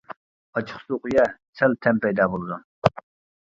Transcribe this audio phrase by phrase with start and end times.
[0.11, 1.25] -ئاچچىقسۇ قۇيە،
[1.61, 2.59] سەل تەم پەيدا بولىدۇ.